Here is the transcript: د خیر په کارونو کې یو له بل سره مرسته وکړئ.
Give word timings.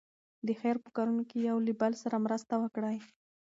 د 0.47 0.49
خیر 0.59 0.75
په 0.83 0.89
کارونو 0.95 1.23
کې 1.29 1.37
یو 1.49 1.57
له 1.67 1.73
بل 1.81 1.93
سره 2.03 2.23
مرسته 2.25 2.53
وکړئ. 2.57 2.97